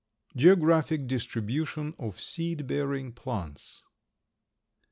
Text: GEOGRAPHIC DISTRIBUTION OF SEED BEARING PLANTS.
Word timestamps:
GEOGRAPHIC 0.35 1.05
DISTRIBUTION 1.05 1.93
OF 1.99 2.19
SEED 2.19 2.65
BEARING 2.65 3.11
PLANTS. 3.11 3.83